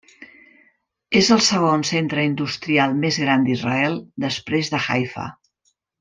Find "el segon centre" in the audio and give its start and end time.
1.35-2.23